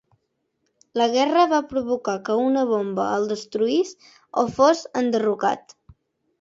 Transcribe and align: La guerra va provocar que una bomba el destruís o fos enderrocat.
La 1.01 1.05
guerra 1.15 1.43
va 1.51 1.59
provocar 1.73 2.15
que 2.31 2.39
una 2.47 2.65
bomba 2.71 3.07
el 3.19 3.29
destruís 3.35 3.95
o 4.45 4.49
fos 4.59 4.85
enderrocat. 5.05 5.81